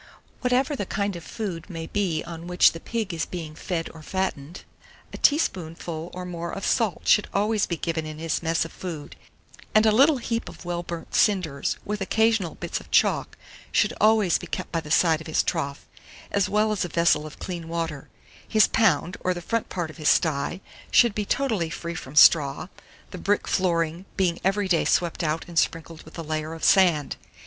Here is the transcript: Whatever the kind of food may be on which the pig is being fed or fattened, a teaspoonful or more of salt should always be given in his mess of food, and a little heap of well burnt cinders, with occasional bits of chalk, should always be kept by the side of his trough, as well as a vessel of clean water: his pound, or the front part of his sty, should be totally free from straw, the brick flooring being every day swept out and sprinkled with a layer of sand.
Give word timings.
Whatever 0.39 0.75
the 0.75 0.87
kind 0.87 1.15
of 1.15 1.23
food 1.23 1.69
may 1.69 1.85
be 1.85 2.23
on 2.25 2.47
which 2.47 2.71
the 2.71 2.79
pig 2.79 3.13
is 3.13 3.27
being 3.27 3.53
fed 3.53 3.87
or 3.93 4.01
fattened, 4.01 4.63
a 5.13 5.17
teaspoonful 5.19 6.09
or 6.11 6.25
more 6.25 6.51
of 6.51 6.65
salt 6.65 7.07
should 7.07 7.27
always 7.35 7.67
be 7.67 7.77
given 7.77 8.07
in 8.07 8.17
his 8.17 8.41
mess 8.41 8.65
of 8.65 8.71
food, 8.71 9.15
and 9.75 9.85
a 9.85 9.91
little 9.91 10.17
heap 10.17 10.49
of 10.49 10.65
well 10.65 10.81
burnt 10.81 11.13
cinders, 11.13 11.77
with 11.85 12.01
occasional 12.01 12.55
bits 12.55 12.79
of 12.79 12.89
chalk, 12.89 13.37
should 13.71 13.93
always 14.01 14.39
be 14.39 14.47
kept 14.47 14.71
by 14.71 14.79
the 14.81 14.89
side 14.89 15.21
of 15.21 15.27
his 15.27 15.43
trough, 15.43 15.85
as 16.31 16.49
well 16.49 16.71
as 16.71 16.83
a 16.83 16.87
vessel 16.89 17.27
of 17.27 17.37
clean 17.37 17.67
water: 17.67 18.09
his 18.47 18.67
pound, 18.67 19.17
or 19.19 19.35
the 19.35 19.39
front 19.39 19.69
part 19.69 19.91
of 19.91 19.97
his 19.97 20.09
sty, 20.09 20.61
should 20.89 21.13
be 21.13 21.25
totally 21.25 21.69
free 21.69 21.93
from 21.93 22.15
straw, 22.15 22.69
the 23.11 23.19
brick 23.19 23.47
flooring 23.47 24.05
being 24.17 24.39
every 24.43 24.67
day 24.67 24.83
swept 24.83 25.21
out 25.21 25.45
and 25.47 25.59
sprinkled 25.59 26.01
with 26.01 26.17
a 26.17 26.23
layer 26.23 26.55
of 26.55 26.63
sand. 26.63 27.17